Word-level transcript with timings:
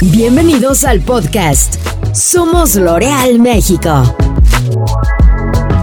Bienvenidos 0.00 0.84
al 0.84 1.00
podcast 1.00 1.74
Somos 2.14 2.76
L'Oreal 2.76 3.40
México. 3.40 4.04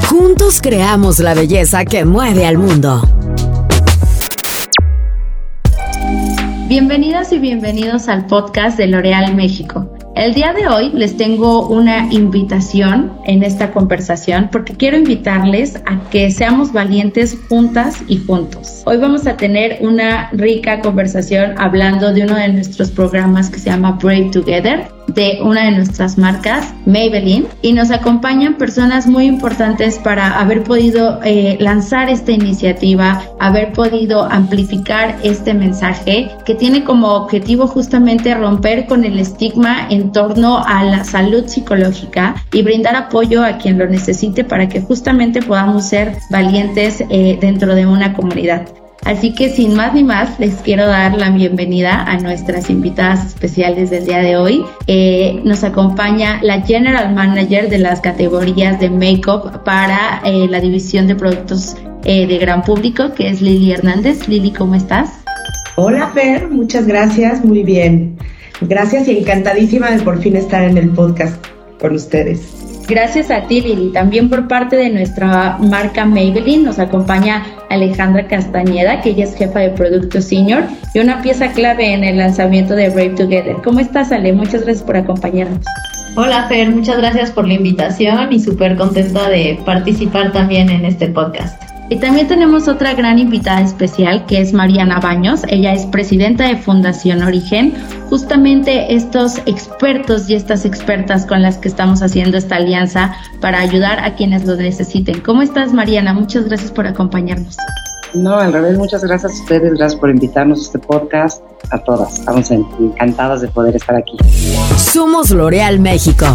Juntos 0.09 0.61
creamos 0.61 1.19
la 1.19 1.33
belleza 1.33 1.83
que 1.83 2.05
mueve 2.05 2.45
al 2.45 2.57
mundo. 2.57 3.01
Bienvenidas 6.69 7.33
y 7.33 7.39
bienvenidos 7.39 8.07
al 8.07 8.25
podcast 8.25 8.77
de 8.77 8.87
L'Oreal 8.87 9.35
México. 9.35 9.94
El 10.15 10.33
día 10.33 10.53
de 10.53 10.65
hoy 10.65 10.91
les 10.93 11.17
tengo 11.17 11.67
una 11.67 12.07
invitación 12.09 13.11
en 13.25 13.43
esta 13.43 13.73
conversación 13.73 14.47
porque 14.49 14.73
quiero 14.73 14.95
invitarles 14.95 15.75
a 15.85 16.09
que 16.09 16.31
seamos 16.31 16.71
valientes 16.71 17.37
juntas 17.49 18.01
y 18.07 18.19
juntos. 18.25 18.81
Hoy 18.85 18.95
vamos 18.95 19.27
a 19.27 19.35
tener 19.35 19.79
una 19.81 20.29
rica 20.31 20.79
conversación 20.79 21.55
hablando 21.57 22.13
de 22.13 22.23
uno 22.23 22.35
de 22.35 22.47
nuestros 22.47 22.91
programas 22.91 23.49
que 23.49 23.59
se 23.59 23.69
llama 23.69 23.99
Brave 24.01 24.29
Together 24.31 24.87
de 25.07 25.39
una 25.41 25.65
de 25.65 25.71
nuestras 25.71 26.17
marcas, 26.17 26.73
Maybelline, 26.85 27.47
y 27.61 27.73
nos 27.73 27.91
acompañan 27.91 28.55
personas 28.55 29.07
muy 29.07 29.25
importantes 29.25 29.99
para 29.99 30.39
haber 30.39 30.63
podido 30.63 31.19
eh, 31.23 31.57
lanzar 31.59 32.09
esta 32.09 32.31
iniciativa, 32.31 33.21
haber 33.39 33.73
podido 33.73 34.23
amplificar 34.23 35.17
este 35.23 35.53
mensaje 35.53 36.29
que 36.45 36.55
tiene 36.55 36.83
como 36.83 37.13
objetivo 37.13 37.67
justamente 37.67 38.33
romper 38.35 38.85
con 38.85 39.05
el 39.05 39.19
estigma 39.19 39.87
en 39.89 40.11
torno 40.11 40.63
a 40.65 40.83
la 40.83 41.03
salud 41.03 41.45
psicológica 41.47 42.35
y 42.51 42.61
brindar 42.61 42.95
apoyo 42.95 43.43
a 43.43 43.57
quien 43.57 43.77
lo 43.77 43.87
necesite 43.87 44.43
para 44.43 44.67
que 44.67 44.81
justamente 44.81 45.41
podamos 45.41 45.85
ser 45.85 46.17
valientes 46.29 47.03
eh, 47.09 47.37
dentro 47.39 47.75
de 47.75 47.85
una 47.85 48.13
comunidad. 48.13 48.67
Así 49.05 49.35
que 49.35 49.49
sin 49.49 49.75
más 49.75 49.93
ni 49.93 50.03
más, 50.03 50.39
les 50.39 50.55
quiero 50.55 50.87
dar 50.87 51.15
la 51.15 51.29
bienvenida 51.29 52.03
a 52.03 52.17
nuestras 52.17 52.71
invitadas 52.71 53.27
especiales 53.27 53.91
del 53.91 54.07
día 54.07 54.17
de 54.17 54.35
hoy. 54.35 54.65
Eh, 54.87 55.41
nos 55.43 55.63
acompaña 55.63 56.39
la 56.41 56.61
General 56.61 57.13
Manager 57.13 57.69
de 57.69 57.77
las 57.77 58.01
categorías 58.01 58.79
de 58.79 58.89
Makeup 58.89 59.63
para 59.63 60.21
eh, 60.25 60.47
la 60.49 60.59
división 60.59 61.05
de 61.05 61.13
productos 61.13 61.77
eh, 62.03 62.25
de 62.25 62.37
gran 62.39 62.63
público, 62.63 63.13
que 63.13 63.29
es 63.29 63.43
Lili 63.43 63.73
Hernández. 63.73 64.27
Lili, 64.27 64.51
¿cómo 64.51 64.73
estás? 64.73 65.11
Hola 65.75 66.09
Fer, 66.15 66.49
muchas 66.49 66.87
gracias, 66.87 67.45
muy 67.45 67.61
bien. 67.61 68.17
Gracias 68.61 69.07
y 69.07 69.19
encantadísima 69.19 69.91
de 69.91 70.01
por 70.01 70.19
fin 70.19 70.35
estar 70.35 70.63
en 70.63 70.79
el 70.79 70.89
podcast 70.89 71.35
con 71.79 71.93
ustedes. 71.93 72.64
Gracias 72.87 73.31
a 73.31 73.41
ti, 73.47 73.61
Lili. 73.61 73.91
También 73.91 74.29
por 74.29 74.47
parte 74.47 74.75
de 74.75 74.89
nuestra 74.89 75.57
marca 75.59 76.05
Maybelline 76.05 76.63
nos 76.63 76.77
acompaña 76.77 77.43
Alejandra 77.69 78.27
Castañeda, 78.27 79.01
que 79.01 79.09
ella 79.09 79.23
es 79.23 79.35
jefa 79.35 79.59
de 79.59 79.69
producto 79.69 80.21
senior 80.21 80.63
y 80.93 80.99
una 80.99 81.21
pieza 81.21 81.51
clave 81.51 81.93
en 81.93 82.03
el 82.03 82.17
lanzamiento 82.17 82.75
de 82.75 82.89
Brave 82.89 83.15
Together. 83.15 83.55
¿Cómo 83.63 83.79
estás, 83.79 84.11
Ale? 84.11 84.33
Muchas 84.33 84.63
gracias 84.63 84.83
por 84.83 84.97
acompañarnos. 84.97 85.65
Hola, 86.15 86.47
Fer. 86.47 86.69
Muchas 86.69 86.97
gracias 86.97 87.31
por 87.31 87.47
la 87.47 87.55
invitación 87.55 88.31
y 88.31 88.39
súper 88.39 88.75
contenta 88.77 89.29
de 89.29 89.59
participar 89.65 90.31
también 90.31 90.69
en 90.69 90.85
este 90.85 91.07
podcast. 91.07 91.64
Y 91.89 91.97
también 91.97 92.27
tenemos 92.27 92.67
otra 92.67 92.95
gran 92.95 93.19
invitada 93.19 93.61
especial 93.61 94.25
que 94.25 94.41
es 94.41 94.53
Mariana 94.53 94.99
Baños. 94.99 95.41
Ella 95.47 95.73
es 95.73 95.85
presidenta 95.85 96.47
de 96.47 96.57
Fundación 96.57 97.21
Origen. 97.21 97.75
Justamente 98.09 98.95
estos 98.95 99.37
expertos 99.45 100.27
y 100.29 100.35
estas 100.35 100.65
expertas 100.65 101.27
con 101.27 101.43
las 101.43 101.57
que 101.57 101.67
estamos 101.67 102.01
haciendo 102.01 102.37
esta 102.37 102.55
alianza 102.55 103.15
para 103.39 103.59
ayudar 103.59 103.99
a 103.99 104.15
quienes 104.15 104.45
lo 104.45 104.55
necesiten. 104.55 105.21
¿Cómo 105.21 105.43
estás, 105.43 105.73
Mariana? 105.73 106.13
Muchas 106.13 106.45
gracias 106.45 106.71
por 106.71 106.87
acompañarnos. 106.87 107.55
No, 108.15 108.35
al 108.35 108.53
revés, 108.53 108.77
muchas 108.77 109.03
gracias 109.03 109.33
a 109.33 109.35
ustedes, 109.43 109.73
gracias 109.73 109.99
por 109.99 110.09
invitarnos 110.09 110.59
a 110.59 110.61
este 110.63 110.79
podcast, 110.79 111.43
a 111.69 111.77
todas. 111.79 112.19
Estamos 112.19 112.49
encantadas 112.49 113.41
de 113.41 113.49
poder 113.49 113.75
estar 113.75 113.95
aquí. 113.95 114.17
Somos 114.77 115.31
L'Oreal 115.31 115.79
México. 115.79 116.25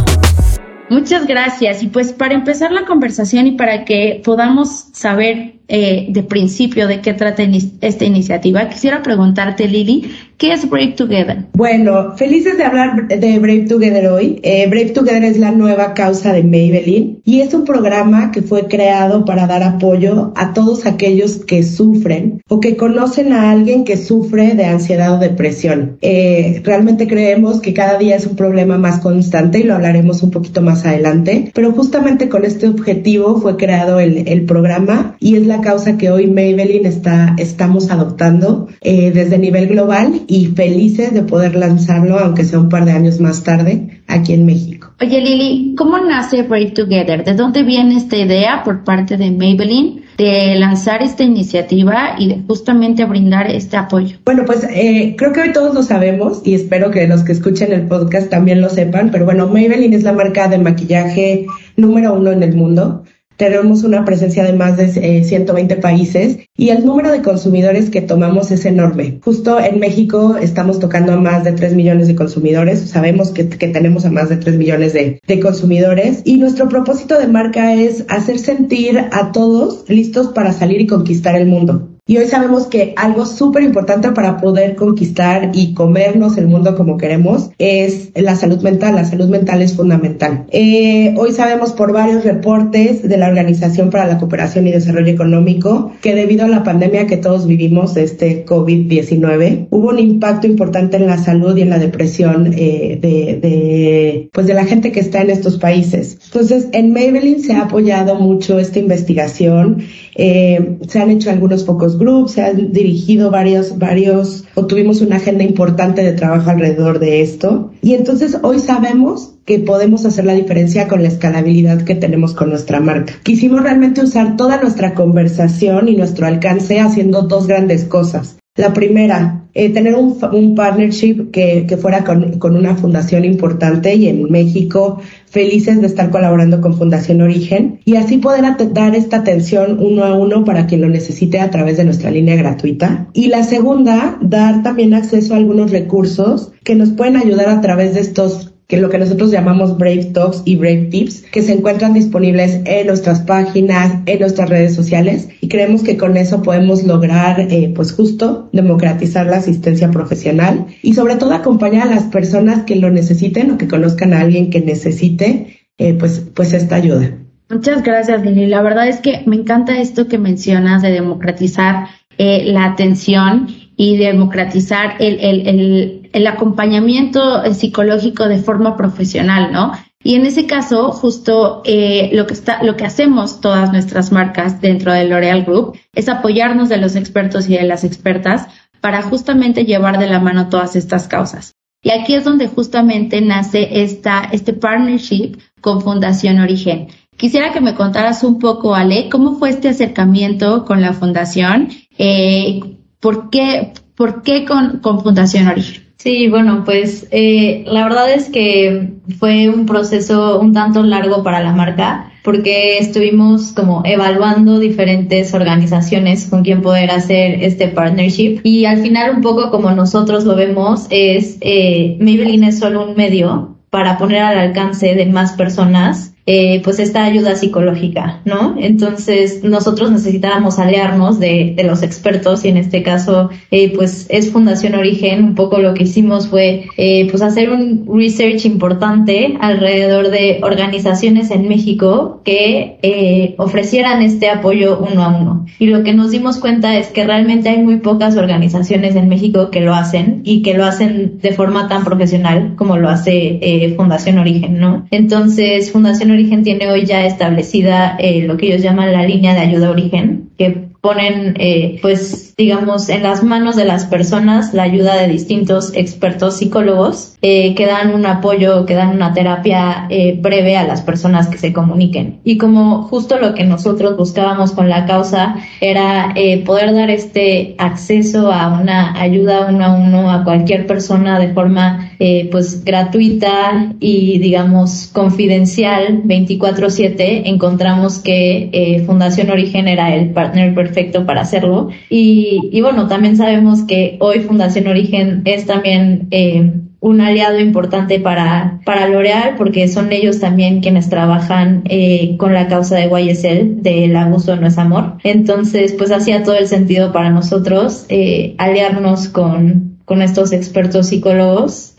Muchas 0.91 1.29
gracias. 1.29 1.85
Y 1.85 1.87
pues 1.87 2.13
para 2.13 2.35
empezar 2.35 2.73
la 2.73 2.85
conversación 2.85 3.47
y 3.47 3.53
para 3.53 3.85
que 3.85 4.21
podamos 4.25 4.89
saber 4.93 5.60
eh, 5.73 6.07
de 6.09 6.25
principio 6.25 6.89
de 6.89 7.01
qué 7.01 7.15
trata 7.15 7.45
esta 7.81 8.05
iniciativa, 8.05 8.69
quisiera 8.69 9.03
preguntarte, 9.05 9.69
Lili, 9.69 10.11
¿qué 10.37 10.53
es 10.53 10.69
Brave 10.69 10.95
Together? 10.97 11.45
Bueno, 11.53 12.17
felices 12.17 12.59
de 12.59 12.65
hablar 12.65 13.07
de 13.07 13.39
Brave 13.39 13.67
Together 13.69 14.09
hoy. 14.09 14.41
Eh, 14.43 14.67
Brave 14.69 14.91
Together 14.91 15.23
es 15.23 15.39
la 15.39 15.53
nueva 15.53 15.95
causa 15.95 16.33
de 16.33 16.43
Maybelline 16.43 17.21
y 17.25 17.41
es 17.41 17.55
un 17.55 17.65
programa 17.65 18.33
que 18.33 18.43
fue 18.43 18.67
creado 18.67 19.25
para 19.25 19.47
dar 19.47 19.63
apoyo 19.63 20.33
a 20.35 20.55
todos 20.55 20.87
aquellos 20.87 21.37
que 21.37 21.63
sufren 21.63 22.43
o 22.49 22.59
que 22.59 22.77
conocen 22.77 23.33
a 23.33 23.53
alguien 23.53 23.85
que 23.85 23.97
sufre 23.97 24.57
de 24.57 24.65
ansiedad 24.65 25.15
o 25.15 25.19
depresión. 25.19 25.99
Eh, 26.01 26.63
realmente 26.65 27.07
creemos 27.07 27.61
que 27.61 27.75
cada 27.75 27.97
día 27.97 28.17
es 28.17 28.27
un 28.27 28.35
problema 28.35 28.77
más 28.77 28.99
constante 28.99 29.61
y 29.61 29.63
lo 29.63 29.77
hablaremos 29.77 30.25
un 30.25 30.33
poquito 30.33 30.63
más 30.63 30.85
adelante, 30.85 31.53
pero 31.55 31.71
justamente 31.71 32.29
con 32.29 32.45
este 32.45 32.67
objetivo 32.67 33.41
fue 33.41 33.57
creado 33.57 34.01
el, 34.01 34.27
el 34.27 34.43
programa 34.43 35.17
y 35.21 35.37
es 35.37 35.47
la 35.47 35.60
causa 35.61 35.97
que 35.97 36.11
hoy 36.11 36.27
Maybelline 36.27 36.87
está, 36.87 37.35
estamos 37.39 37.91
adoptando 37.91 38.69
eh, 38.81 39.11
desde 39.13 39.39
nivel 39.39 39.69
global 39.69 40.23
y 40.27 40.47
felices 40.47 41.13
de 41.13 41.23
poder 41.23 41.55
lanzarlo, 41.55 42.19
aunque 42.19 42.45
sea 42.45 42.59
un 42.59 42.69
par 42.69 42.85
de 42.85 42.93
años 42.93 43.21
más 43.21 43.43
tarde, 43.43 44.03
aquí 44.07 44.33
en 44.33 44.47
México. 44.47 44.91
Oye 45.01 45.21
Lili, 45.21 45.75
¿cómo 45.77 45.99
nace 45.99 46.43
Brave 46.43 46.73
Together? 46.73 47.25
¿De 47.25 47.35
dónde 47.35 47.63
viene 47.63 47.97
esta 47.97 48.17
idea 48.17 48.63
por 48.65 48.85
parte 48.85 49.17
de 49.17 49.31
Maybelline 49.31 50.03
de 50.19 50.55
lanzar 50.57 51.03
esta 51.03 51.23
iniciativa 51.23 52.17
y 52.19 52.29
de 52.29 52.43
justamente 52.47 53.05
brindar 53.07 53.51
este 53.51 53.79
apoyo? 53.79 54.19
Bueno, 54.25 54.45
pues 54.45 54.65
eh, 54.65 55.15
creo 55.17 55.33
que 55.33 55.41
hoy 55.41 55.53
todos 55.53 55.75
lo 55.75 55.83
sabemos 55.83 56.43
y 56.45 56.55
espero 56.55 56.91
que 56.91 57.07
los 57.07 57.23
que 57.23 57.33
escuchen 57.33 57.73
el 57.73 57.87
podcast 57.87 58.29
también 58.29 58.61
lo 58.61 58.69
sepan, 58.69 59.11
pero 59.11 59.25
bueno, 59.25 59.49
Maybelline 59.49 59.95
es 59.95 60.03
la 60.03 60.13
marca 60.13 60.49
de 60.49 60.59
maquillaje 60.59 61.47
número 61.77 62.15
uno 62.15 62.33
en 62.33 62.43
el 62.43 62.55
mundo. 62.55 63.05
Tenemos 63.41 63.85
una 63.85 64.05
presencia 64.05 64.45
de 64.45 64.53
más 64.53 64.77
de 64.77 65.25
120 65.25 65.73
eh, 65.73 65.77
países 65.79 66.41
y 66.59 66.69
el 66.69 66.85
número 66.85 67.11
de 67.11 67.23
consumidores 67.23 67.89
que 67.89 68.03
tomamos 68.03 68.51
es 68.51 68.67
enorme. 68.67 69.19
Justo 69.25 69.59
en 69.59 69.81
México 69.81 70.37
estamos 70.37 70.79
tocando 70.79 71.15
a 71.15 71.17
más 71.17 71.45
de 71.45 71.53
3 71.53 71.75
millones 71.75 72.07
de 72.07 72.15
consumidores. 72.15 72.81
Sabemos 72.81 73.31
que, 73.31 73.45
tenemos 73.45 74.05
a 74.05 74.11
más 74.11 74.29
de 74.29 74.37
3 74.37 74.57
millones 74.59 74.93
de 74.93 75.41
consumidores 75.41 76.21
y 76.27 76.37
nuestro 76.37 76.69
propósito 76.69 77.19
de 77.19 77.29
marca 77.29 77.73
es 77.73 78.05
hacer 78.09 78.39
sentir 78.39 78.99
a 79.11 79.33
todos 79.33 79.89
listos 79.89 80.29
para 80.35 80.53
salir 80.53 80.83
y 80.83 80.87
conquistar 80.87 81.35
el 81.35 81.47
mundo. 81.47 81.90
Y 82.11 82.19
hoy 82.19 82.27
sabemos 82.27 82.67
que 82.67 82.93
algo 82.97 83.25
súper 83.25 83.63
importante 83.63 84.11
para 84.11 84.39
poder 84.39 84.75
conquistar 84.75 85.53
y 85.55 85.75
comernos 85.75 86.39
el 86.39 86.49
mundo 86.49 86.75
como 86.75 86.97
queremos 86.97 87.51
es 87.57 88.11
la 88.17 88.35
salud 88.35 88.61
mental. 88.63 88.97
La 88.97 89.05
salud 89.05 89.29
mental 89.29 89.63
es 89.63 89.77
fundamental. 89.77 90.45
Eh, 90.51 91.15
hoy 91.17 91.31
sabemos 91.31 91.71
por 91.71 91.93
varios 91.93 92.25
reportes 92.25 93.09
de 93.09 93.17
la 93.17 93.29
Organización 93.29 93.91
para 93.91 94.09
la 94.09 94.19
Cooperación 94.19 94.67
y 94.67 94.73
Desarrollo 94.73 95.13
Económico 95.13 95.93
que 96.03 96.17
debido 96.17 96.47
a 96.47 96.49
la 96.49 96.65
pandemia 96.65 97.07
que 97.07 97.17
todos 97.17 97.47
vivimos 97.47 97.97
este 97.97 98.45
COVID-19, 98.45 99.69
hubo 99.71 99.91
un 99.91 100.01
impacto 100.01 100.49
importante 100.49 100.97
en 100.97 101.07
la 101.07 101.17
salud 101.17 101.57
y 101.57 101.63
en 101.63 101.71
la 101.71 101.79
depresión 101.79 102.53
eh, 102.57 102.99
de, 103.01 103.39
de, 103.41 104.31
pues 104.33 104.49
de 104.49 104.55
la 104.55 104.65
gente 104.65 104.91
que 104.91 104.99
está 104.99 105.23
en 105.23 105.31
estos 105.31 105.59
países. 105.59 106.19
Entonces, 106.25 106.67
en 106.73 106.93
Maybelline 106.93 107.39
se 107.39 107.53
ha 107.53 107.63
apoyado 107.67 108.17
mucho 108.17 108.59
esta 108.59 108.81
investigación. 108.81 109.85
Eh, 110.17 110.77
se 110.89 110.99
han 110.99 111.11
hecho 111.11 111.31
algunos 111.31 111.63
pocos 111.63 112.00
grupos, 112.01 112.33
se 112.33 112.43
han 112.43 112.73
dirigido 112.73 113.31
varios, 113.31 113.79
varios, 113.79 114.45
o 114.57 114.67
tuvimos 114.67 115.01
una 115.01 115.17
agenda 115.17 115.45
importante 115.45 116.03
de 116.03 116.15
trabajo 116.15 116.51
alrededor 116.51 116.99
de 116.99 117.21
esto. 117.21 117.71
Y 117.83 117.95
entonces 117.95 118.39
hoy 118.43 118.59
sabemos 118.59 119.35
que 119.45 119.61
podemos 119.61 120.05
hacer 120.05 120.25
la 120.25 120.35
diferencia 120.35 120.89
con 120.89 121.03
la 121.03 121.09
escalabilidad 121.09 121.83
que 121.83 121.95
tenemos 121.95 122.35
con 122.35 122.51
nuestra 122.51 122.81
marca. 122.81 123.15
Quisimos 123.23 123.63
realmente 123.63 124.03
usar 124.03 124.37
toda 124.37 124.61
nuestra 124.61 124.95
conversación 124.95 125.89
y 125.89 125.97
nuestro 125.97 126.27
alcance 126.27 126.81
haciendo 126.81 127.23
dos 127.23 127.47
grandes 127.47 127.85
cosas. 127.85 128.40
La 128.61 128.75
primera, 128.75 129.41
eh, 129.55 129.71
tener 129.71 129.95
un, 129.95 130.55
partnership 130.55 131.31
que, 131.33 131.65
que 131.67 131.77
fuera 131.79 132.05
con, 132.05 132.39
con, 132.39 132.57
una 132.57 132.77
fundación 132.77 133.25
importante 133.25 133.95
y 133.95 134.07
en 134.07 134.31
México 134.31 135.01
felices 135.31 135.81
de 135.81 135.87
estar 135.87 136.11
colaborando 136.11 136.61
con 136.61 136.77
Fundación 136.77 137.23
Origen 137.23 137.81
y 137.87 137.97
así 137.97 138.19
poder 138.19 138.45
dar 138.75 138.95
esta 138.95 139.17
atención 139.17 139.79
uno 139.81 140.05
a 140.05 140.13
uno 140.13 140.45
para 140.45 140.67
quien 140.67 140.83
lo 140.83 140.91
necesite 140.91 141.41
a 141.41 141.51
través 141.51 141.79
de 141.79 141.85
nuestra 141.85 142.11
línea 142.11 142.37
gratuita. 142.37 143.09
Y 143.15 143.29
la 143.29 143.43
segunda, 143.43 144.19
dar 144.21 144.63
también 144.63 144.93
acceso 144.93 145.33
a 145.33 145.39
algunos 145.39 145.71
recursos 145.71 146.53
que 146.63 146.75
nos 146.75 146.91
pueden 146.91 147.17
ayudar 147.17 147.49
a 147.49 147.63
través 147.63 147.95
de 147.95 148.01
estos 148.01 148.50
que 148.71 148.77
lo 148.77 148.89
que 148.89 148.99
nosotros 148.99 149.33
llamamos 149.33 149.77
Brave 149.77 150.13
Talks 150.15 150.43
y 150.45 150.55
Brave 150.55 150.87
Tips, 150.93 151.23
que 151.33 151.43
se 151.43 151.53
encuentran 151.53 151.93
disponibles 151.93 152.61
en 152.65 152.87
nuestras 152.87 153.19
páginas, 153.21 153.99
en 154.07 154.21
nuestras 154.21 154.49
redes 154.49 154.77
sociales 154.77 155.29
y 155.41 155.49
creemos 155.49 155.83
que 155.83 155.97
con 155.97 156.17
eso 156.17 156.41
podemos 156.41 156.85
lograr, 156.85 157.41
eh, 157.41 157.73
pues 157.75 157.93
justo, 157.93 158.49
democratizar 158.53 159.27
la 159.27 159.39
asistencia 159.39 159.91
profesional 159.91 160.67
y 160.83 160.95
sobre 160.95 161.17
todo 161.17 161.33
acompañar 161.33 161.89
a 161.89 161.95
las 161.97 162.05
personas 162.05 162.63
que 162.63 162.77
lo 162.77 162.91
necesiten 162.91 163.51
o 163.51 163.59
que 163.59 163.67
conozcan 163.67 164.15
a 164.15 164.21
alguien 164.21 164.51
que 164.51 164.61
necesite, 164.61 165.59
eh, 165.77 165.95
pues, 165.95 166.25
pues 166.33 166.53
esta 166.53 166.77
ayuda. 166.77 167.19
Muchas 167.49 167.83
gracias, 167.83 168.25
Lili. 168.25 168.47
La 168.47 168.63
verdad 168.63 168.87
es 168.87 169.01
que 169.01 169.25
me 169.27 169.35
encanta 169.35 169.81
esto 169.81 170.07
que 170.07 170.19
mencionas 170.19 170.83
de 170.83 170.93
democratizar 170.93 171.89
eh, 172.19 172.45
la 172.45 172.67
atención 172.67 173.49
y 173.77 173.97
democratizar 173.97 174.95
el, 175.01 175.19
el, 175.19 175.49
el, 175.49 176.00
el 176.13 176.27
acompañamiento 176.27 177.43
psicológico 177.55 178.27
de 178.29 178.39
forma 178.39 178.77
profesional, 178.77 179.53
¿no? 179.53 179.73
Y 180.03 180.15
en 180.15 180.25
ese 180.25 180.47
caso, 180.47 180.93
justo 180.93 181.61
eh, 181.65 182.11
lo 182.15 182.27
que 182.27 182.33
está, 182.33 182.63
lo 182.63 182.77
que 182.77 182.87
hacemos 182.87 183.41
todas 183.41 183.71
nuestras 183.71 184.13
marcas 184.13 184.61
dentro 184.61 184.93
del 184.93 185.11
L'Oreal 185.11 185.45
Group 185.45 185.79
es 185.95 186.09
apoyarnos 186.09 186.71
de 186.71 186.79
los 186.79 186.97
expertos 186.97 187.49
y 187.49 187.57
de 187.57 187.65
las 187.65 187.85
expertas 187.85 188.47
para 188.81 189.03
justamente 189.03 189.67
llevar 189.67 189.99
de 189.99 190.09
la 190.09 190.19
mano 190.19 190.49
todas 190.49 190.75
estas 190.75 191.07
causas. 191.07 191.53
Y 191.83 191.91
aquí 191.91 192.15
es 192.15 192.25
donde 192.25 192.47
justamente 192.47 193.21
nace 193.21 193.83
esta, 193.83 194.29
este 194.33 194.55
partnership 194.55 195.37
con 195.61 195.83
Fundación 195.83 196.39
Origen. 196.39 196.89
Quisiera 197.17 197.53
que 197.53 197.61
me 197.61 197.75
contaras 197.75 198.25
un 198.25 198.39
poco, 198.39 198.75
Ale, 198.75 199.11
cómo 199.11 199.39
fue 199.39 199.51
este 199.51 199.69
acercamiento 199.69 200.65
con 200.65 200.81
la 200.81 200.95
Fundación, 200.95 201.69
eh, 201.99 202.61
¿por 203.01 203.29
qué, 203.29 203.75
por 203.95 204.23
qué 204.23 204.47
con, 204.47 204.79
con 204.79 205.03
Fundación 205.03 205.47
Origen? 205.49 205.90
Sí, 206.03 206.29
bueno, 206.29 206.63
pues 206.65 207.07
eh, 207.11 207.63
la 207.67 207.85
verdad 207.85 208.11
es 208.11 208.31
que 208.31 208.95
fue 209.19 209.51
un 209.51 209.67
proceso 209.67 210.41
un 210.41 210.55
tanto 210.55 210.83
largo 210.83 211.23
para 211.23 211.43
la 211.43 211.53
marca 211.53 212.11
porque 212.25 212.79
estuvimos 212.79 213.53
como 213.53 213.83
evaluando 213.85 214.59
diferentes 214.59 215.35
organizaciones 215.35 216.25
con 216.25 216.43
quien 216.43 216.63
poder 216.63 216.91
hacer 216.91 217.45
este 217.45 217.69
partnership. 217.69 218.41
Y 218.45 218.65
al 218.65 218.79
final 218.79 219.17
un 219.17 219.21
poco 219.21 219.51
como 219.51 219.73
nosotros 219.73 220.25
lo 220.25 220.37
vemos 220.37 220.87
es 220.89 221.37
eh, 221.43 221.99
Maybelline 222.01 222.45
es 222.45 222.59
solo 222.59 222.89
un 222.89 222.97
medio 222.97 223.59
para 223.69 223.99
poner 223.99 224.23
al 224.23 224.39
alcance 224.39 224.95
de 224.95 225.05
más 225.05 225.33
personas 225.33 226.15
eh, 226.33 226.61
pues 226.63 226.79
esta 226.79 227.03
ayuda 227.03 227.35
psicológica, 227.35 228.21
¿no? 228.25 228.55
Entonces 228.57 229.43
nosotros 229.43 229.91
necesitábamos 229.91 230.61
aliarnos 230.61 231.19
de, 231.19 231.61
los 231.65 231.83
expertos 231.83 232.45
y 232.45 232.49
en 232.51 232.57
este 232.57 232.85
caso 232.85 233.31
eh, 233.51 233.73
pues 233.75 234.07
es 234.11 234.31
Fundación 234.31 234.77
Origen, 234.77 235.25
un 235.25 235.35
poco 235.35 235.59
lo 235.59 235.75
que 235.75 235.83
hicimos 235.83 236.29
fue 236.29 236.67
eh, 236.77 237.09
pues 237.11 237.21
hacer 237.21 237.51
un 237.51 237.85
research 237.93 238.45
importante 238.45 239.37
alrededor 239.41 240.11
de 240.11 240.39
organizaciones 240.45 241.33
en 241.33 241.49
México 241.49 242.21
que 242.25 243.35
ofrecieran 243.37 244.01
este 244.01 244.31
apoyo 244.31 244.79
uno 244.79 245.03
a 245.03 245.09
uno. 245.09 245.47
Y 245.59 245.67
lo 245.67 245.83
que 245.83 245.95
nos 245.95 246.13
dimos 246.13 246.39
cuenta 246.39 246.79
es 246.79 246.89
que 246.89 247.05
realmente 247.05 247.49
hay 247.49 247.59
muy 247.59 247.79
pocas 247.79 248.17
organizaciones 248.17 248.95
en 248.95 249.09
México 249.09 249.51
que 249.51 249.63
lo 249.63 249.75
hacen 249.75 250.21
y 250.25 250.43
que 250.43 250.55
lo 250.55 250.65
hacen 250.65 251.19
de 251.21 251.33
forma 251.33 251.67
tan 251.67 251.83
profesional 251.83 252.55
como 252.55 252.77
lo 252.77 252.89
hace 252.89 253.75
Fundación 253.77 254.19
Origen, 254.19 254.61
¿no? 254.61 254.87
Entonces 254.93 255.73
Fundación 255.73 256.13
Origen 256.13 256.20
Origen 256.21 256.45
tiene 256.45 256.71
hoy 256.71 256.85
ya 256.85 257.07
establecida 257.07 257.97
eh, 257.99 258.23
lo 258.23 258.37
que 258.37 258.49
ellos 258.49 258.63
llaman 258.63 258.93
la 258.93 259.05
línea 259.05 259.33
de 259.33 259.41
ayuda 259.41 259.71
origen, 259.71 260.31
que 260.37 260.51
ponen, 260.83 261.35
eh, 261.39 261.79
pues, 261.81 262.30
digamos, 262.41 262.89
en 262.89 263.03
las 263.03 263.23
manos 263.23 263.55
de 263.55 263.67
las 263.67 263.85
personas 263.85 264.55
la 264.55 264.63
ayuda 264.63 264.97
de 264.97 265.09
distintos 265.09 265.73
expertos 265.75 266.39
psicólogos 266.39 267.19
eh, 267.21 267.55
que 267.55 267.67
dan 267.67 267.95
un 267.95 268.07
apoyo, 268.07 268.65
que 268.65 268.73
dan 268.73 268.97
una 268.97 269.13
terapia 269.13 269.87
eh, 269.91 270.19
breve 270.19 270.57
a 270.57 270.65
las 270.65 270.81
personas 270.81 271.29
que 271.29 271.37
se 271.37 271.53
comuniquen. 271.53 272.21
Y 272.25 272.39
como 272.39 272.85
justo 272.85 273.19
lo 273.19 273.35
que 273.35 273.45
nosotros 273.45 273.99
buscábamos 273.99 274.53
con 274.53 274.71
la 274.71 274.87
causa 274.87 275.37
era 275.61 276.15
eh, 276.17 276.43
poder 276.43 276.73
dar 276.73 276.89
este 276.89 277.57
acceso 277.59 278.33
a 278.33 278.59
una 278.59 278.99
ayuda 278.99 279.49
uno 279.51 279.65
a 279.67 279.75
uno 279.75 280.11
a 280.11 280.25
cualquier 280.25 280.67
persona 280.67 281.19
de 281.19 281.35
forma, 281.35 281.91
pues, 282.31 282.65
gratuita 282.65 283.75
y, 283.81 284.19
digamos, 284.19 284.89
confidencial 284.91 286.03
24/7, 286.05 287.29
encontramos 287.29 287.99
que 287.99 288.83
Fundación 288.87 289.29
Origen 289.29 289.69
era 289.69 289.95
el 289.95 290.11
partner 290.11 290.55
perfecto 290.55 291.05
para 291.05 291.21
hacerlo. 291.21 291.69
Y, 291.91 292.30
y, 292.31 292.61
bueno, 292.61 292.87
también 292.87 293.17
sabemos 293.17 293.63
que 293.63 293.97
hoy 294.01 294.21
Fundación 294.21 294.67
Origen 294.69 295.23
es 295.25 295.47
también 295.47 296.09
eh, 296.11 296.53
un 296.81 297.01
aliado 297.01 297.39
importante 297.39 298.01
para, 298.01 298.61
para 298.65 298.89
L'Oreal 298.89 299.35
porque 299.37 299.69
son 299.69 299.93
ellos 299.93 300.21
también 300.21 300.61
quienes 300.61 300.89
trabajan 300.89 301.63
eh, 301.67 302.17
con 302.19 302.33
la 302.33 302.49
causa 302.49 302.77
de 302.77 302.89
YSL 302.89 303.63
del 303.63 303.97
abuso 303.97 304.37
no 304.37 304.47
es 304.47 304.59
amor. 304.59 304.97
Entonces, 305.05 305.73
pues 305.73 305.91
hacía 305.91 306.23
todo 306.23 306.37
el 306.37 306.47
sentido 306.47 306.93
para 306.93 307.11
nosotros 307.11 307.87
eh, 307.89 308.35
aliarnos 308.39 309.09
con, 309.09 309.79
con 309.85 310.01
estos 310.01 310.33
expertos 310.33 310.89
psicólogos 310.89 311.75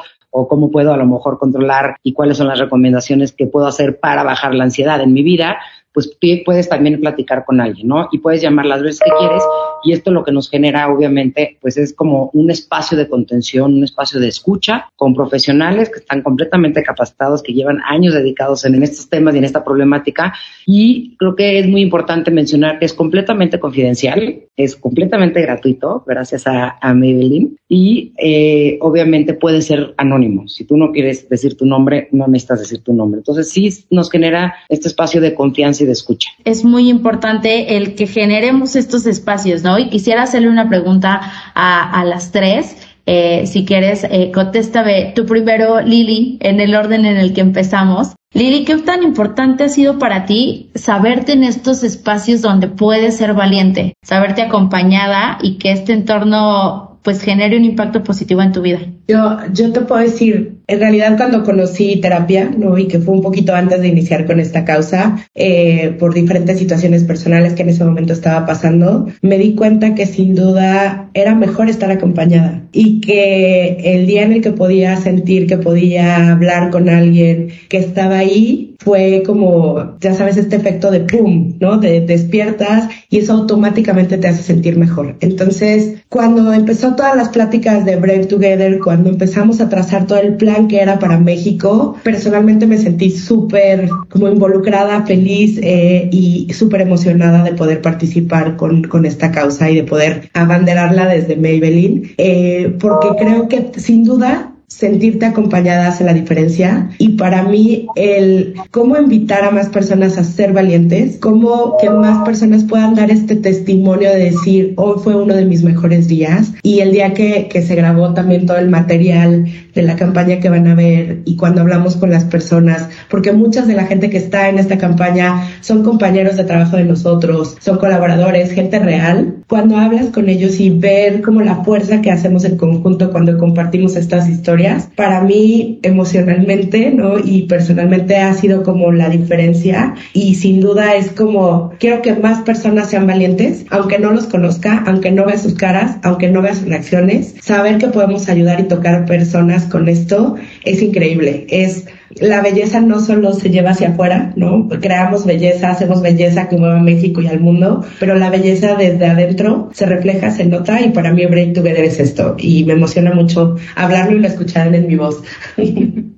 o 0.30 0.48
cómo 0.48 0.70
puedo 0.70 0.94
a 0.94 0.96
lo 0.96 1.04
mejor 1.04 1.38
controlar 1.38 1.98
y 2.02 2.14
cuáles 2.14 2.38
son 2.38 2.48
las 2.48 2.58
recomendaciones 2.58 3.32
que 3.32 3.46
puedo 3.46 3.66
hacer 3.66 4.00
para 4.00 4.22
bajar 4.22 4.54
la 4.54 4.64
ansiedad 4.64 4.98
en 5.02 5.12
mi 5.12 5.22
vida, 5.22 5.58
pues 5.92 6.16
puedes 6.44 6.68
también 6.68 7.00
platicar 7.00 7.44
con 7.44 7.60
alguien, 7.60 7.88
¿no? 7.88 8.08
Y 8.12 8.18
puedes 8.18 8.40
llamar 8.40 8.66
las 8.66 8.82
veces 8.82 9.00
que 9.00 9.10
quieres 9.18 9.42
y 9.82 9.92
esto 9.92 10.10
lo 10.10 10.24
que 10.24 10.32
nos 10.32 10.48
genera 10.50 10.88
obviamente 10.88 11.58
pues 11.60 11.76
es 11.76 11.94
como 11.94 12.30
un 12.32 12.50
espacio 12.50 12.96
de 12.96 13.08
contención, 13.08 13.74
un 13.74 13.84
espacio 13.84 14.20
de 14.20 14.28
escucha 14.28 14.90
con 14.96 15.14
profesionales 15.14 15.90
que 15.90 16.00
están 16.00 16.22
completamente 16.22 16.82
capacitados, 16.82 17.42
que 17.42 17.52
llevan 17.52 17.80
años 17.86 18.14
dedicados 18.14 18.64
en, 18.64 18.80
estos 18.82 19.08
temas 19.08 19.34
y 19.34 19.38
en 19.38 19.44
esta 19.44 19.64
problemática 19.64 20.34
y 20.66 21.16
creo 21.16 21.34
que 21.34 21.58
es 21.58 21.66
muy 21.66 21.82
importante 21.82 22.30
mencionar 22.30 22.78
que 22.78 22.84
es 22.84 22.94
completamente 22.94 23.58
confidencial, 23.58 24.42
es 24.56 24.76
completamente 24.76 25.42
gratuito 25.42 26.04
gracias 26.06 26.46
a, 26.46 26.78
a 26.80 26.94
Maybelline 26.94 27.56
y 27.68 28.12
eh, 28.18 28.78
obviamente 28.80 29.34
puede 29.34 29.62
ser 29.62 29.94
anónimo. 29.96 30.48
Si 30.48 30.64
tú 30.64 30.76
no 30.76 30.92
quieres 30.92 31.28
decir 31.28 31.56
tu 31.56 31.66
nombre, 31.66 32.08
no 32.12 32.26
necesitas 32.26 32.60
decir 32.60 32.82
tu 32.82 32.92
nombre. 32.92 33.18
Entonces 33.18 33.50
sí 33.50 33.68
nos 33.90 34.10
genera 34.10 34.54
este 34.68 34.88
espacio 34.88 35.20
de 35.20 35.34
confianza 35.34 35.79
y 35.80 35.86
de 35.86 35.92
escucha. 35.92 36.30
Es 36.44 36.64
muy 36.64 36.88
importante 36.88 37.76
el 37.76 37.94
que 37.94 38.06
generemos 38.06 38.76
estos 38.76 39.06
espacios, 39.06 39.62
¿no? 39.62 39.78
Y 39.78 39.88
quisiera 39.88 40.22
hacerle 40.22 40.48
una 40.48 40.68
pregunta 40.68 41.20
a, 41.54 42.00
a 42.00 42.04
las 42.04 42.32
tres. 42.32 42.76
Eh, 43.06 43.46
si 43.46 43.64
quieres, 43.64 44.04
eh, 44.04 44.30
contéstame 44.32 45.12
tú 45.16 45.26
primero, 45.26 45.80
Lili, 45.80 46.38
en 46.40 46.60
el 46.60 46.74
orden 46.74 47.06
en 47.06 47.16
el 47.16 47.32
que 47.32 47.40
empezamos. 47.40 48.14
Lili, 48.32 48.64
¿qué 48.64 48.76
tan 48.76 49.02
importante 49.02 49.64
ha 49.64 49.68
sido 49.68 49.98
para 49.98 50.24
ti 50.24 50.70
saberte 50.76 51.32
en 51.32 51.42
estos 51.42 51.82
espacios 51.82 52.42
donde 52.42 52.68
puedes 52.68 53.16
ser 53.16 53.34
valiente, 53.34 53.94
saberte 54.04 54.42
acompañada 54.42 55.38
y 55.42 55.58
que 55.58 55.72
este 55.72 55.92
entorno 55.92 57.00
pues 57.02 57.22
genere 57.22 57.56
un 57.56 57.64
impacto 57.64 58.04
positivo 58.04 58.42
en 58.42 58.52
tu 58.52 58.62
vida? 58.62 58.78
Yo, 59.08 59.38
yo 59.52 59.72
te 59.72 59.80
puedo 59.80 60.02
decir, 60.02 60.59
en 60.70 60.78
realidad 60.78 61.16
cuando 61.16 61.42
conocí 61.42 61.96
terapia, 61.96 62.48
¿no? 62.56 62.78
y 62.78 62.86
que 62.86 63.00
fue 63.00 63.12
un 63.12 63.22
poquito 63.22 63.52
antes 63.56 63.80
de 63.80 63.88
iniciar 63.88 64.24
con 64.24 64.38
esta 64.38 64.64
causa, 64.64 65.16
eh, 65.34 65.96
por 65.98 66.14
diferentes 66.14 66.60
situaciones 66.60 67.02
personales 67.02 67.54
que 67.54 67.62
en 67.62 67.70
ese 67.70 67.84
momento 67.84 68.12
estaba 68.12 68.46
pasando, 68.46 69.08
me 69.20 69.36
di 69.36 69.56
cuenta 69.56 69.96
que 69.96 70.06
sin 70.06 70.36
duda 70.36 71.10
era 71.12 71.34
mejor 71.34 71.68
estar 71.68 71.90
acompañada 71.90 72.62
y 72.70 73.00
que 73.00 73.78
el 73.82 74.06
día 74.06 74.22
en 74.22 74.32
el 74.32 74.42
que 74.42 74.52
podía 74.52 74.96
sentir 74.96 75.48
que 75.48 75.58
podía 75.58 76.30
hablar 76.30 76.70
con 76.70 76.88
alguien 76.88 77.48
que 77.68 77.78
estaba 77.78 78.18
ahí, 78.18 78.70
fue 78.80 79.22
como, 79.26 79.98
ya 80.00 80.14
sabes, 80.14 80.38
este 80.38 80.56
efecto 80.56 80.90
de 80.90 81.00
pum, 81.00 81.56
¿no? 81.60 81.76
De 81.78 82.00
despiertas 82.00 82.88
y 83.10 83.18
eso 83.18 83.34
automáticamente 83.34 84.16
te 84.16 84.28
hace 84.28 84.42
sentir 84.42 84.78
mejor. 84.78 85.16
Entonces, 85.20 86.02
cuando 86.08 86.52
empezó 86.52 86.96
todas 86.96 87.14
las 87.14 87.28
pláticas 87.28 87.84
de 87.84 87.96
Brave 87.96 88.26
Together, 88.26 88.78
cuando 88.78 89.10
empezamos 89.10 89.60
a 89.60 89.68
trazar 89.68 90.06
todo 90.06 90.18
el 90.18 90.36
plan 90.36 90.59
que 90.68 90.80
era 90.80 90.98
para 90.98 91.18
México, 91.18 91.96
personalmente 92.02 92.66
me 92.66 92.78
sentí 92.78 93.10
súper 93.10 93.88
como 94.08 94.28
involucrada, 94.28 95.04
feliz 95.06 95.58
eh, 95.62 96.08
y 96.12 96.52
súper 96.52 96.82
emocionada 96.82 97.42
de 97.42 97.52
poder 97.52 97.80
participar 97.82 98.56
con, 98.56 98.84
con 98.84 99.06
esta 99.06 99.30
causa 99.30 99.70
y 99.70 99.76
de 99.76 99.84
poder 99.84 100.30
abanderarla 100.34 101.06
desde 101.06 101.36
Maybelline, 101.36 102.14
eh, 102.18 102.76
porque 102.78 103.08
creo 103.18 103.48
que 103.48 103.72
sin 103.76 104.04
duda 104.04 104.52
sentirte 104.70 105.26
acompañada 105.26 105.88
hace 105.88 106.04
la 106.04 106.14
diferencia. 106.14 106.88
Y 106.98 107.10
para 107.10 107.42
mí 107.42 107.88
el 107.96 108.54
cómo 108.70 108.96
invitar 108.96 109.44
a 109.44 109.50
más 109.50 109.68
personas 109.68 110.16
a 110.16 110.24
ser 110.24 110.52
valientes, 110.52 111.18
cómo 111.20 111.76
que 111.78 111.90
más 111.90 112.24
personas 112.24 112.64
puedan 112.64 112.94
dar 112.94 113.10
este 113.10 113.36
testimonio 113.36 114.10
de 114.10 114.30
decir 114.30 114.74
hoy 114.76 115.00
fue 115.02 115.20
uno 115.20 115.34
de 115.34 115.44
mis 115.44 115.62
mejores 115.64 116.08
días 116.08 116.52
y 116.62 116.80
el 116.80 116.92
día 116.92 117.12
que, 117.12 117.48
que 117.48 117.62
se 117.62 117.74
grabó 117.74 118.14
también 118.14 118.46
todo 118.46 118.58
el 118.58 118.70
material 118.70 119.44
de 119.74 119.82
la 119.82 119.96
campaña 119.96 120.40
que 120.40 120.48
van 120.48 120.66
a 120.68 120.74
ver 120.74 121.22
y 121.24 121.36
cuando 121.36 121.60
hablamos 121.60 121.96
con 121.96 122.10
las 122.10 122.24
personas, 122.24 122.88
porque 123.10 123.32
muchas 123.32 123.66
de 123.66 123.74
la 123.74 123.86
gente 123.86 124.08
que 124.08 124.18
está 124.18 124.48
en 124.48 124.58
esta 124.58 124.78
campaña 124.78 125.48
son 125.60 125.82
compañeros 125.82 126.36
de 126.36 126.44
trabajo 126.44 126.76
de 126.76 126.84
nosotros, 126.84 127.56
son 127.60 127.78
colaboradores, 127.78 128.52
gente 128.52 128.78
real, 128.78 129.39
cuando 129.50 129.76
hablas 129.76 130.06
con 130.06 130.28
ellos 130.28 130.60
y 130.60 130.70
ver 130.70 131.22
como 131.22 131.40
la 131.40 131.64
fuerza 131.64 132.00
que 132.00 132.12
hacemos 132.12 132.44
en 132.44 132.56
conjunto 132.56 133.10
cuando 133.10 133.36
compartimos 133.36 133.96
estas 133.96 134.28
historias, 134.28 134.88
para 134.94 135.22
mí 135.22 135.80
emocionalmente, 135.82 136.92
¿no? 136.92 137.18
Y 137.18 137.48
personalmente 137.48 138.16
ha 138.18 138.32
sido 138.32 138.62
como 138.62 138.92
la 138.92 139.10
diferencia 139.10 139.96
y 140.12 140.36
sin 140.36 140.60
duda 140.60 140.94
es 140.94 141.10
como 141.10 141.72
quiero 141.80 142.00
que 142.00 142.14
más 142.14 142.42
personas 142.42 142.90
sean 142.90 143.08
valientes, 143.08 143.66
aunque 143.70 143.98
no 143.98 144.12
los 144.12 144.26
conozca, 144.26 144.84
aunque 144.86 145.10
no 145.10 145.26
vea 145.26 145.36
sus 145.36 145.54
caras, 145.54 145.96
aunque 146.04 146.30
no 146.30 146.42
vea 146.42 146.54
sus 146.54 146.68
reacciones, 146.68 147.34
saber 147.40 147.78
que 147.78 147.88
podemos 147.88 148.28
ayudar 148.28 148.60
y 148.60 148.68
tocar 148.68 149.04
personas 149.04 149.64
con 149.64 149.88
esto 149.88 150.36
es 150.64 150.80
increíble. 150.80 151.48
Es 151.48 151.86
la 152.20 152.42
belleza 152.42 152.80
no 152.80 153.00
solo 153.00 153.32
se 153.32 153.50
lleva 153.50 153.70
hacia 153.70 153.90
afuera, 153.90 154.32
¿no? 154.36 154.68
Creamos 154.68 155.26
belleza, 155.26 155.70
hacemos 155.70 156.02
belleza 156.02 156.48
que 156.48 156.56
mueve 156.56 156.78
a 156.78 156.82
México 156.82 157.20
y 157.20 157.26
al 157.26 157.40
mundo, 157.40 157.84
pero 157.98 158.14
la 158.14 158.30
belleza 158.30 158.74
desde 158.76 159.06
adentro 159.06 159.70
se 159.72 159.86
refleja, 159.86 160.30
se 160.30 160.44
nota 160.44 160.80
y 160.80 160.90
para 160.90 161.12
mí 161.12 161.24
Break 161.26 161.54
Together 161.54 161.84
es 161.84 161.98
esto 161.98 162.36
y 162.38 162.64
me 162.64 162.74
emociona 162.74 163.12
mucho 163.12 163.56
hablarlo 163.74 164.16
y 164.16 164.20
lo 164.20 164.28
escuchar 164.28 164.74
en 164.74 164.86
mi 164.86 164.96
voz. 164.96 165.22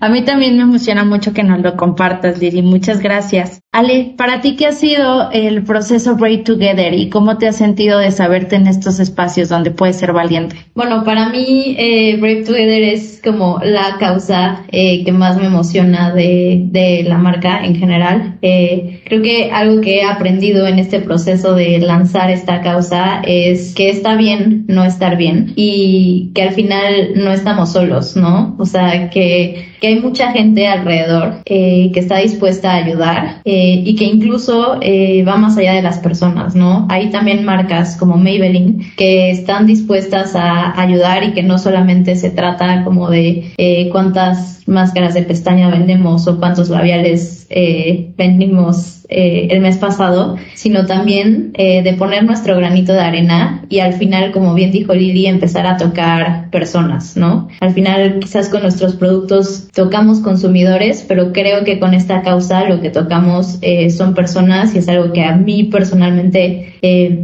A 0.00 0.08
mí 0.08 0.22
también 0.22 0.56
me 0.56 0.62
emociona 0.62 1.04
mucho 1.04 1.32
que 1.32 1.44
nos 1.44 1.60
lo 1.60 1.76
compartas, 1.76 2.38
Lili. 2.40 2.62
Muchas 2.62 3.00
gracias. 3.00 3.60
Ale, 3.72 4.14
para 4.16 4.40
ti, 4.40 4.54
¿qué 4.54 4.66
ha 4.66 4.72
sido 4.72 5.30
el 5.32 5.64
proceso 5.64 6.16
Break 6.16 6.44
Together 6.44 6.94
y 6.94 7.08
cómo 7.08 7.38
te 7.38 7.48
has 7.48 7.56
sentido 7.56 7.98
de 7.98 8.10
saberte 8.10 8.56
en 8.56 8.66
estos 8.66 9.00
espacios 9.00 9.48
donde 9.48 9.70
puedes 9.70 9.96
ser 9.96 10.12
valiente? 10.12 10.56
Bueno, 10.74 11.02
para 11.04 11.28
mí, 11.28 11.74
eh, 11.78 12.16
Break 12.20 12.46
Together 12.46 12.82
es 12.82 13.20
como 13.22 13.60
la 13.64 13.96
causa 13.98 14.64
eh, 14.70 15.04
que 15.04 15.12
más 15.12 15.36
me 15.38 15.46
emociona 15.46 16.12
de, 16.12 17.04
la 17.06 17.18
marca 17.18 17.64
en 17.64 17.76
general. 17.76 18.38
Eh, 18.42 19.02
creo 19.06 19.22
que 19.22 19.50
algo 19.52 19.80
que 19.80 20.00
he 20.00 20.04
aprendido 20.04 20.66
en 20.66 20.78
este 20.78 21.00
proceso 21.00 21.54
de 21.54 21.78
lanzar 21.78 22.30
esta 22.30 22.60
causa 22.60 23.22
es 23.24 23.74
que 23.74 23.90
está 23.90 24.16
bien 24.16 24.64
no 24.68 24.84
estar 24.84 25.16
bien 25.16 25.52
y 25.56 26.30
que 26.34 26.42
al 26.42 26.50
final 26.50 27.12
no 27.16 27.32
estamos 27.32 27.72
solos, 27.72 28.16
¿no? 28.16 28.54
O 28.58 28.66
sea, 28.66 29.10
que 29.10 29.43
que, 29.80 29.86
hay 29.86 30.00
mucha 30.00 30.32
gente 30.32 30.66
alrededor 30.66 31.40
eh, 31.44 31.90
que 31.92 32.00
está 32.00 32.18
dispuesta 32.18 32.72
a 32.72 32.76
ayudar 32.76 33.40
eh, 33.44 33.82
y 33.84 33.94
que 33.96 34.04
incluso 34.04 34.78
eh, 34.80 35.24
va 35.24 35.36
más 35.36 35.56
allá 35.56 35.74
de 35.74 35.82
las 35.82 35.98
personas, 35.98 36.54
¿no? 36.54 36.86
Hay 36.90 37.10
también 37.10 37.44
marcas 37.44 37.96
como 37.96 38.16
Maybelline 38.16 38.92
que 38.96 39.30
están 39.30 39.66
dispuestas 39.66 40.34
a 40.34 40.80
ayudar 40.80 41.24
y 41.24 41.32
que 41.32 41.42
no 41.42 41.58
solamente 41.58 42.16
se 42.16 42.30
trata 42.30 42.84
como 42.84 43.10
de 43.10 43.52
cuántas 43.92 44.63
máscaras 44.66 45.14
de 45.14 45.22
pestaña 45.22 45.70
vendemos 45.70 46.26
o 46.26 46.38
cuántos 46.38 46.68
labiales 46.70 47.46
vendimos 48.16 49.04
eh, 49.10 49.48
el 49.50 49.60
mes 49.60 49.76
pasado, 49.76 50.38
sino 50.54 50.86
también 50.86 51.50
eh, 51.54 51.82
de 51.82 51.92
poner 51.92 52.24
nuestro 52.24 52.56
granito 52.56 52.94
de 52.94 53.00
arena 53.00 53.62
y 53.68 53.80
al 53.80 53.92
final, 53.92 54.32
como 54.32 54.54
bien 54.54 54.72
dijo 54.72 54.94
Lili, 54.94 55.26
empezar 55.26 55.66
a 55.66 55.76
tocar 55.76 56.48
personas, 56.50 57.14
¿no? 57.14 57.48
Al 57.60 57.74
final, 57.74 58.18
quizás 58.20 58.48
con 58.48 58.62
nuestros 58.62 58.96
productos 58.96 59.68
tocamos 59.74 60.20
consumidores, 60.20 61.04
pero 61.06 61.34
creo 61.34 61.64
que 61.64 61.78
con 61.78 61.92
esta 61.92 62.22
causa 62.22 62.66
lo 62.66 62.80
que 62.80 62.88
tocamos 62.88 63.58
eh, 63.60 63.90
son 63.90 64.14
personas 64.14 64.74
y 64.74 64.78
es 64.78 64.88
algo 64.88 65.12
que 65.12 65.22
a 65.22 65.36
mí 65.36 65.64
personalmente 65.64 66.70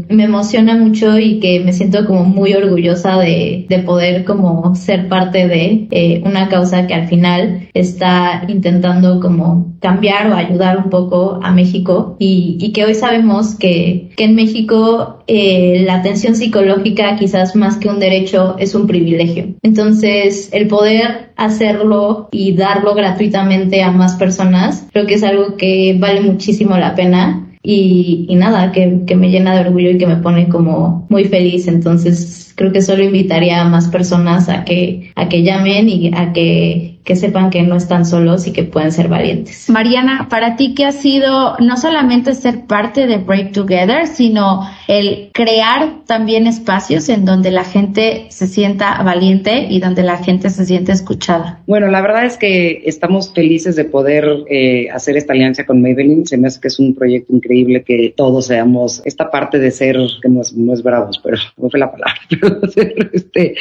me 0.08 0.24
emociona 0.24 0.74
mucho 0.74 1.18
y 1.18 1.38
que 1.38 1.60
me 1.60 1.74
siento 1.74 2.06
como 2.06 2.24
muy 2.24 2.54
orgullosa 2.54 3.18
de, 3.18 3.66
de 3.68 3.78
poder 3.80 4.24
como 4.24 4.74
ser 4.74 5.06
parte 5.08 5.48
de 5.48 6.22
una 6.24 6.48
causa 6.48 6.86
que 6.86 6.94
al 6.94 7.08
final 7.08 7.29
está 7.74 8.44
intentando 8.48 9.20
como 9.20 9.74
cambiar 9.80 10.30
o 10.30 10.34
ayudar 10.34 10.78
un 10.78 10.90
poco 10.90 11.40
a 11.42 11.52
México 11.52 12.16
y, 12.18 12.72
que 12.72 12.84
hoy 12.84 12.94
sabemos 12.94 13.54
que, 13.56 14.10
en 14.16 14.34
México 14.34 15.22
eh, 15.26 15.82
la 15.86 15.94
atención 15.94 16.34
psicológica 16.34 17.16
quizás 17.16 17.56
más 17.56 17.78
que 17.78 17.88
un 17.88 17.98
derecho 17.98 18.56
es 18.58 18.74
un 18.74 18.86
privilegio. 18.86 19.54
Entonces, 19.62 20.50
el 20.52 20.68
poder 20.68 21.30
hacerlo 21.36 22.28
y 22.30 22.52
darlo 22.52 22.94
gratuitamente 22.94 23.82
a 23.82 23.90
más 23.90 24.16
personas, 24.16 24.86
creo 24.92 25.06
que 25.06 25.14
es 25.14 25.24
algo 25.24 25.56
que 25.56 25.96
vale 25.98 26.20
muchísimo 26.20 26.76
la 26.76 26.94
pena. 26.94 27.46
Y, 27.62 28.26
nada, 28.36 28.72
que, 28.72 29.02
que 29.06 29.16
me 29.16 29.28
llena 29.28 29.54
de 29.54 29.68
orgullo 29.68 29.90
y 29.90 29.98
que 29.98 30.06
me 30.06 30.16
pone 30.16 30.48
como 30.48 31.06
muy 31.10 31.24
feliz. 31.24 31.68
Entonces, 31.68 32.49
creo 32.60 32.72
que 32.72 32.82
solo 32.82 33.02
invitaría 33.02 33.62
a 33.62 33.64
más 33.64 33.88
personas 33.88 34.50
a 34.50 34.66
que, 34.66 35.12
a 35.16 35.30
que 35.30 35.42
llamen 35.42 35.88
y 35.88 36.10
a 36.14 36.34
que 36.34 37.00
que 37.04 37.16
sepan 37.16 37.50
que 37.50 37.62
no 37.62 37.76
están 37.76 38.04
solos 38.04 38.46
y 38.46 38.52
que 38.52 38.64
pueden 38.64 38.92
ser 38.92 39.08
valientes. 39.08 39.70
Mariana, 39.70 40.28
para 40.28 40.56
ti, 40.56 40.74
¿qué 40.74 40.84
ha 40.84 40.92
sido 40.92 41.56
no 41.58 41.76
solamente 41.76 42.34
ser 42.34 42.66
parte 42.66 43.06
de 43.06 43.16
Break 43.16 43.52
Together, 43.52 44.06
sino 44.06 44.68
el 44.86 45.30
crear 45.32 46.04
también 46.06 46.46
espacios 46.46 47.08
en 47.08 47.24
donde 47.24 47.50
la 47.50 47.64
gente 47.64 48.26
se 48.28 48.46
sienta 48.46 49.02
valiente 49.02 49.66
y 49.70 49.80
donde 49.80 50.02
la 50.02 50.18
gente 50.18 50.50
se 50.50 50.64
siente 50.66 50.92
escuchada? 50.92 51.60
Bueno, 51.66 51.88
la 51.88 52.02
verdad 52.02 52.26
es 52.26 52.36
que 52.36 52.82
estamos 52.84 53.32
felices 53.32 53.76
de 53.76 53.86
poder 53.86 54.44
eh, 54.48 54.88
hacer 54.90 55.16
esta 55.16 55.32
alianza 55.32 55.64
con 55.64 55.80
Maybelline. 55.80 56.26
Se 56.26 56.36
me 56.36 56.48
hace 56.48 56.60
que 56.60 56.68
es 56.68 56.78
un 56.78 56.94
proyecto 56.94 57.34
increíble 57.34 57.82
que 57.82 58.12
todos 58.14 58.46
seamos 58.46 59.00
esta 59.04 59.30
parte 59.30 59.58
de 59.58 59.70
ser, 59.70 59.98
que 60.20 60.28
no 60.28 60.42
es, 60.42 60.52
no 60.52 60.72
es 60.74 60.82
bravos, 60.82 61.18
pero 61.18 61.38
no 61.56 61.70
fue 61.70 61.80
la 61.80 61.90
palabra, 61.90 62.14
pero 62.28 62.49
este, 63.12 63.54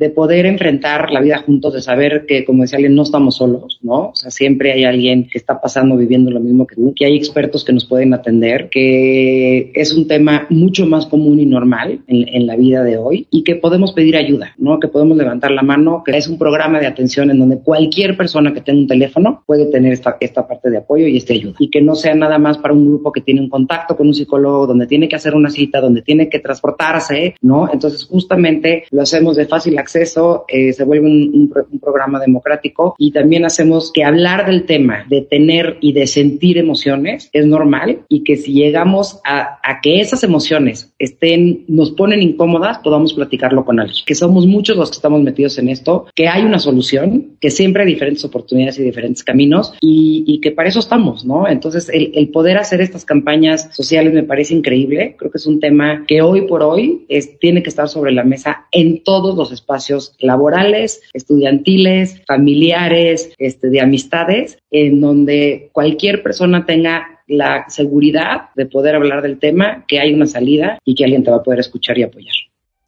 de 0.00 0.08
poder 0.08 0.46
enfrentar 0.46 1.10
la 1.12 1.20
vida 1.20 1.42
juntos, 1.44 1.74
de 1.74 1.82
saber 1.82 2.24
que, 2.26 2.46
como 2.46 2.62
decía 2.62 2.78
alguien, 2.78 2.94
no 2.94 3.02
estamos 3.02 3.36
solos, 3.36 3.78
¿no? 3.82 4.08
O 4.08 4.12
sea, 4.14 4.30
siempre 4.30 4.72
hay 4.72 4.84
alguien 4.84 5.28
que 5.30 5.36
está 5.36 5.60
pasando, 5.60 5.94
viviendo 5.94 6.30
lo 6.30 6.40
mismo 6.40 6.66
que 6.66 6.74
tú, 6.74 6.94
que 6.96 7.04
hay 7.04 7.16
expertos 7.16 7.66
que 7.66 7.74
nos 7.74 7.84
pueden 7.84 8.14
atender, 8.14 8.70
que 8.70 9.70
es 9.74 9.92
un 9.92 10.08
tema 10.08 10.46
mucho 10.48 10.86
más 10.86 11.04
común 11.04 11.38
y 11.38 11.44
normal 11.44 12.00
en, 12.06 12.46
la 12.46 12.56
vida 12.56 12.82
de 12.82 12.96
hoy 12.96 13.26
y 13.30 13.44
que 13.44 13.56
podemos 13.56 13.92
pedir 13.92 14.16
ayuda, 14.16 14.54
¿no? 14.56 14.80
Que 14.80 14.88
podemos 14.88 15.18
levantar 15.18 15.50
la 15.50 15.60
mano, 15.60 16.02
que 16.02 16.16
es 16.16 16.26
un 16.26 16.38
programa 16.38 16.80
de 16.80 16.86
atención 16.86 17.30
en 17.30 17.38
donde 17.38 17.58
cualquier 17.58 18.16
persona 18.16 18.54
que 18.54 18.62
tenga 18.62 18.80
un 18.80 18.86
teléfono 18.86 19.42
puede 19.44 19.66
tener 19.66 19.92
esta, 19.92 20.16
esta 20.18 20.48
parte 20.48 20.70
de 20.70 20.78
apoyo 20.78 21.06
y 21.06 21.18
esta 21.18 21.34
ayuda. 21.34 21.56
Y 21.58 21.68
que 21.68 21.82
no 21.82 21.94
sea 21.94 22.14
nada 22.14 22.38
más 22.38 22.56
para 22.56 22.72
un 22.72 22.86
grupo 22.86 23.12
que 23.12 23.20
tiene 23.20 23.42
un 23.42 23.50
contacto 23.50 23.94
con 23.98 24.06
un 24.06 24.14
psicólogo, 24.14 24.66
donde 24.66 24.86
tiene 24.86 25.06
que 25.06 25.16
hacer 25.16 25.34
una 25.34 25.50
cita, 25.50 25.82
donde 25.82 26.00
tiene 26.00 26.30
que 26.30 26.38
transportarse, 26.38 27.34
¿no? 27.42 27.68
Entonces, 27.70 28.06
justamente 28.06 28.84
lo 28.90 29.02
hacemos 29.02 29.36
de 29.36 29.44
fácil 29.44 29.78
acceso 29.78 29.89
acceso, 29.90 30.44
eh, 30.48 30.72
se 30.72 30.84
vuelve 30.84 31.06
un, 31.06 31.50
programa 31.80 32.20
democrático 32.20 32.94
y 32.98 33.10
también 33.10 33.44
hacemos 33.44 33.90
que 33.92 34.04
hablar 34.04 34.46
del 34.46 34.64
tema, 34.64 35.04
de 35.08 35.22
tener 35.22 35.78
y 35.80 35.92
de 35.92 36.06
sentir 36.06 36.58
emociones 36.58 37.30
es 37.32 37.46
normal 37.46 38.02
y 38.08 38.22
que 38.22 38.36
si 38.36 38.52
llegamos 38.52 39.20
a, 39.24 39.58
a 39.62 39.80
que 39.80 40.00
esas 40.00 40.22
emociones 40.22 40.92
estén, 40.98 41.64
nos 41.68 41.90
ponen 41.92 42.22
incómodas, 42.22 42.78
podamos 42.78 43.14
platicarlo 43.14 43.64
con 43.64 43.80
alguien. 43.80 44.04
Que 44.06 44.14
somos 44.14 44.46
muchos 44.46 44.76
los 44.76 44.90
que 44.90 44.96
estamos 44.96 45.22
metidos 45.22 45.58
en 45.58 45.68
esto, 45.68 46.06
que 46.14 46.28
hay 46.28 46.42
una 46.42 46.58
solución, 46.58 47.36
que 47.40 47.50
siempre 47.50 47.82
hay 47.82 47.88
diferentes 47.88 48.24
oportunidades 48.24 48.78
y 48.78 48.82
diferentes 48.82 49.24
caminos 49.24 49.74
y, 49.80 50.24
y 50.26 50.40
que 50.40 50.52
para 50.52 50.68
eso 50.68 50.80
estamos, 50.80 51.24
¿no? 51.24 51.48
Entonces, 51.48 51.88
el, 51.88 52.12
el, 52.14 52.28
poder 52.28 52.58
hacer 52.58 52.80
estas 52.80 53.04
campañas 53.04 53.68
sociales 53.72 54.12
me 54.12 54.22
parece 54.22 54.54
increíble. 54.54 55.16
Creo 55.18 55.30
que 55.30 55.38
es 55.38 55.46
un 55.46 55.58
tema 55.58 56.04
que 56.06 56.22
hoy 56.22 56.42
por 56.42 56.62
hoy 56.62 57.06
es, 57.08 57.38
tiene 57.38 57.62
que 57.62 57.70
estar 57.70 57.88
sobre 57.88 58.12
la 58.12 58.24
mesa 58.24 58.66
en 58.70 59.02
todos 59.02 59.36
los 59.36 59.50
espacios 59.52 59.79
laborales, 60.20 61.00
estudiantiles, 61.12 62.22
familiares, 62.26 63.32
este, 63.38 63.68
de 63.68 63.80
amistades, 63.80 64.58
en 64.70 65.00
donde 65.00 65.70
cualquier 65.72 66.22
persona 66.22 66.66
tenga 66.66 67.20
la 67.26 67.66
seguridad 67.68 68.50
de 68.56 68.66
poder 68.66 68.96
hablar 68.96 69.22
del 69.22 69.38
tema, 69.38 69.84
que 69.86 70.00
hay 70.00 70.12
una 70.12 70.26
salida 70.26 70.78
y 70.84 70.94
que 70.94 71.04
alguien 71.04 71.22
te 71.22 71.30
va 71.30 71.38
a 71.38 71.42
poder 71.42 71.60
escuchar 71.60 71.96
y 71.98 72.02
apoyar. 72.02 72.34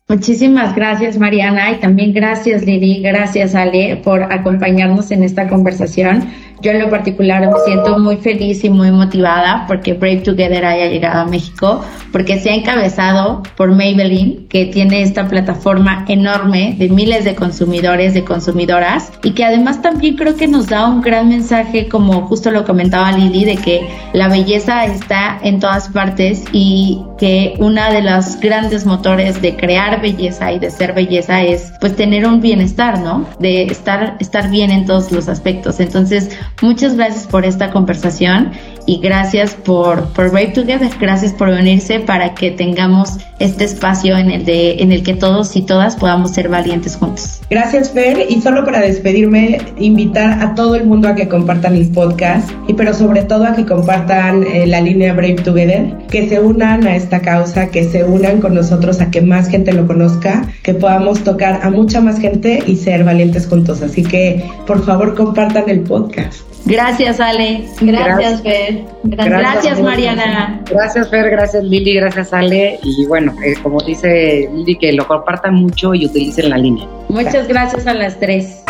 Muchísimas 0.09 0.74
gracias, 0.74 1.16
Mariana, 1.16 1.70
y 1.70 1.76
también 1.76 2.12
gracias, 2.12 2.66
Lili, 2.66 3.00
gracias, 3.00 3.55
Ale, 3.55 3.98
por 4.05 4.22
acompañarnos 4.24 5.11
en 5.11 5.22
esta 5.22 5.48
conversación. 5.48 6.28
Yo 6.62 6.70
en 6.70 6.79
lo 6.79 6.90
particular 6.90 7.40
me 7.40 7.59
siento 7.66 7.98
muy 7.98 8.18
feliz 8.18 8.62
y 8.62 8.70
muy 8.70 8.92
motivada 8.92 9.64
porque 9.66 9.94
Brave 9.94 10.18
Together 10.18 10.64
haya 10.64 10.87
llegado 10.87 11.22
a 11.22 11.25
México, 11.25 11.85
porque 12.12 12.38
se 12.38 12.51
ha 12.51 12.55
encabezado 12.55 13.42
por 13.57 13.72
Maybelline, 13.72 14.46
que 14.48 14.66
tiene 14.66 15.03
esta 15.03 15.27
plataforma 15.27 16.05
enorme 16.07 16.77
de 16.79 16.88
miles 16.88 17.25
de 17.25 17.35
consumidores, 17.35 18.14
de 18.14 18.22
consumidoras, 18.22 19.11
y 19.25 19.33
que 19.33 19.44
además 19.44 19.83
también 19.83 20.14
creo 20.14 20.37
que 20.37 20.46
nos 20.46 20.68
da 20.68 20.87
un 20.87 21.01
gran 21.01 21.29
mensaje, 21.31 21.88
como 21.88 22.29
justo 22.29 22.53
lo 22.53 22.64
comentaba 22.64 23.11
Lili, 23.11 23.44
de 23.44 23.57
que 23.57 23.81
la 24.12 24.29
belleza 24.29 24.85
está 24.85 25.40
en 25.42 25.59
todas 25.59 25.88
partes 25.88 26.44
y 26.53 27.03
que 27.18 27.55
una 27.59 27.90
de 27.90 28.03
los 28.03 28.38
grandes 28.38 28.87
motores 28.87 29.42
de 29.42 29.57
crear 29.57 30.01
belleza 30.01 30.53
y 30.53 30.61
de 30.61 30.70
ser 30.70 30.92
belleza 30.92 31.42
es 31.42 31.72
pues 31.81 31.96
tener 31.96 32.25
un 32.25 32.40
bienestar, 32.40 33.01
¿no? 33.01 33.27
De 33.40 33.64
estar, 33.64 34.16
estar 34.20 34.48
bien 34.48 34.70
en 34.70 34.87
todos 34.87 35.11
los 35.11 35.29
aspectos. 35.29 35.81
Entonces, 35.81 36.31
Muchas 36.60 36.96
gracias 36.96 37.26
por 37.26 37.44
esta 37.44 37.70
conversación 37.70 38.52
y 38.86 38.98
gracias 38.98 39.54
por, 39.54 40.04
por 40.12 40.30
Brave 40.30 40.48
Together, 40.48 40.90
gracias 41.00 41.32
por 41.32 41.48
unirse 41.48 42.00
para 42.00 42.34
que 42.34 42.50
tengamos 42.50 43.18
este 43.38 43.64
espacio 43.64 44.16
en 44.16 44.30
el, 44.30 44.44
de, 44.44 44.82
en 44.82 44.92
el 44.92 45.02
que 45.02 45.14
todos 45.14 45.54
y 45.56 45.62
todas 45.62 45.96
podamos 45.96 46.32
ser 46.32 46.48
valientes 46.48 46.96
juntos. 46.96 47.40
Gracias 47.50 47.90
Fer 47.90 48.26
y 48.28 48.40
solo 48.40 48.64
para 48.64 48.80
despedirme, 48.80 49.60
invitar 49.78 50.42
a 50.42 50.54
todo 50.54 50.74
el 50.74 50.86
mundo 50.86 51.08
a 51.08 51.14
que 51.14 51.28
compartan 51.28 51.74
el 51.74 51.90
podcast 51.90 52.50
y 52.68 52.74
pero 52.74 52.94
sobre 52.94 53.22
todo 53.22 53.44
a 53.44 53.54
que 53.54 53.66
compartan 53.66 54.44
eh, 54.44 54.66
la 54.66 54.80
línea 54.80 55.12
Brave 55.12 55.36
Together, 55.36 55.98
que 56.08 56.28
se 56.28 56.40
unan 56.40 56.86
a 56.86 56.96
esta 56.96 57.20
causa, 57.20 57.68
que 57.68 57.84
se 57.84 58.04
unan 58.04 58.40
con 58.40 58.54
nosotros 58.54 59.00
a 59.00 59.10
que 59.10 59.20
más 59.20 59.48
gente 59.48 59.72
lo 59.72 59.86
conozca, 59.86 60.46
que 60.62 60.74
podamos 60.74 61.22
tocar 61.24 61.60
a 61.62 61.70
mucha 61.70 62.00
más 62.00 62.18
gente 62.18 62.62
y 62.66 62.76
ser 62.76 63.04
valientes 63.04 63.46
juntos. 63.46 63.82
Así 63.82 64.02
que 64.02 64.44
por 64.66 64.84
favor 64.84 65.14
compartan 65.14 65.68
el 65.68 65.80
podcast. 65.80 66.41
Gracias, 66.64 67.20
Ale. 67.20 67.64
Gracias, 67.81 68.42
Fer. 68.42 68.85
Gracias, 69.05 69.81
Mariana. 69.81 70.61
Gracias, 70.70 71.11
Fer. 71.11 71.31
Gracias, 71.31 71.64
Lili. 71.64 71.94
Gracias, 71.94 72.33
Ale. 72.33 72.79
Y 72.83 73.07
bueno, 73.07 73.35
eh, 73.44 73.55
como 73.62 73.81
dice 73.81 74.48
Lili, 74.53 74.77
que 74.79 74.92
lo 74.92 75.07
compartan 75.07 75.55
mucho 75.55 75.94
y 75.94 76.07
utilicen 76.07 76.51
la 76.51 76.59
línea. 76.59 76.87
Muchas 77.09 77.48
gracias 77.48 77.87
a 77.87 77.94
las 77.94 78.18
tres. 78.18 78.62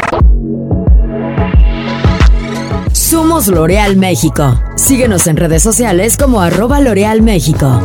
Somos 2.92 3.48
L'Oreal 3.48 3.96
México. 3.96 4.58
Síguenos 4.76 5.26
en 5.26 5.36
redes 5.36 5.62
sociales 5.62 6.16
como 6.16 6.40
arroba 6.40 6.80
L'Oreal 6.80 7.20
México. 7.20 7.82